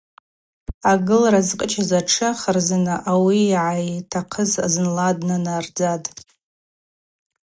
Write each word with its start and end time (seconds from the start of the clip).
Агылра 0.91 1.41
зкъычӏыз 1.47 1.89
атшы 1.99 2.29
харзына 2.41 2.95
ауи 3.11 3.39
йъайтахъыз 3.51 4.51
зынла 4.71 5.07
днанардзатӏ. 5.17 6.09